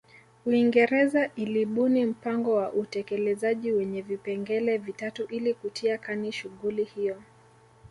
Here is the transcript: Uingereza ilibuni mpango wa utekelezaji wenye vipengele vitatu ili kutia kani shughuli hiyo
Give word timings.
Uingereza 0.45 1.29
ilibuni 1.35 2.05
mpango 2.05 2.55
wa 2.55 2.73
utekelezaji 2.73 3.71
wenye 3.71 4.01
vipengele 4.01 4.77
vitatu 4.77 5.25
ili 5.25 5.53
kutia 5.53 5.97
kani 5.97 6.31
shughuli 6.31 6.83
hiyo 6.83 7.17